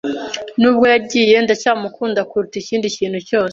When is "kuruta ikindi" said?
2.29-2.87